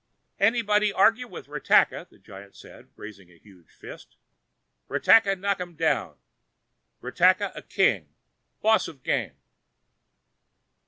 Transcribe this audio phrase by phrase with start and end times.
[0.39, 4.15] "Anyone argue with Ratakka," the giant said, raising a huge fist,
[4.89, 6.17] "Ratakka knock 'em down.
[7.03, 8.09] Ratakka a king,
[8.63, 9.37] boss of game."